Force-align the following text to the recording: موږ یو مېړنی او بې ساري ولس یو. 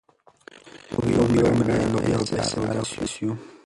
موږ 1.15 1.29
یو 1.41 1.49
مېړنی 1.57 1.85
او 1.93 1.99
بې 2.05 2.15
ساري 2.49 2.59
ولس 2.61 3.13
یو. 3.21 3.31